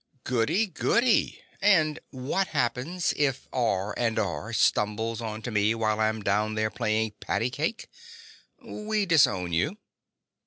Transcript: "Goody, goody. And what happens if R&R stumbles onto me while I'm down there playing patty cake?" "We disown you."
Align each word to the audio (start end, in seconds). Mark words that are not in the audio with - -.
"Goody, 0.23 0.65
goody. 0.65 1.43
And 1.61 1.99
what 2.09 2.47
happens 2.47 3.13
if 3.15 3.47
R&R 3.53 4.51
stumbles 4.51 5.21
onto 5.21 5.51
me 5.51 5.75
while 5.75 5.99
I'm 5.99 6.23
down 6.23 6.55
there 6.55 6.71
playing 6.71 7.13
patty 7.19 7.51
cake?" 7.51 7.87
"We 8.65 9.05
disown 9.05 9.53
you." 9.53 9.77